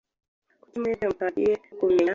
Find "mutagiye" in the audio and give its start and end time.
1.11-1.53